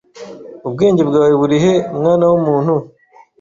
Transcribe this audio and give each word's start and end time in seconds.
Ubwenge 0.67 1.01
bwawe 1.09 1.33
burihe 1.41 1.73
mwana 1.97 2.23
wumuntu? 2.31 2.73